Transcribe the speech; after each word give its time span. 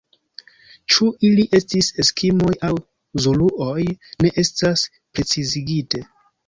Ĉu 0.93 1.09
ili 1.29 1.45
estis 1.59 1.91
eskimoj 2.05 2.55
aŭ 2.71 2.73
zuluoj, 3.27 3.79
ne 4.27 4.37
estas 4.47 4.89
precizigite. 4.99 6.09